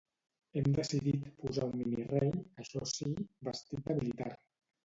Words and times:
Hem 0.61 0.69
decidit 0.77 1.27
posar 1.43 1.67
un 1.73 1.77
mini-rei, 1.83 2.31
això 2.65 2.83
sí, 2.95 3.13
vestit 3.51 3.85
de 3.91 3.99
militar. 4.01 4.31